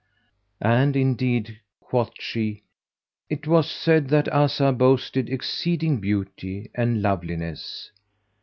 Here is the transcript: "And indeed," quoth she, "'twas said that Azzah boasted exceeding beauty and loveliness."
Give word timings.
"And 0.63 0.95
indeed," 0.95 1.59
quoth 1.79 2.13
she, 2.17 2.63
"'twas 3.43 3.69
said 3.69 4.07
that 4.09 4.25
Azzah 4.33 4.73
boasted 4.75 5.29
exceeding 5.29 5.99
beauty 5.99 6.71
and 6.73 7.03
loveliness." 7.03 7.91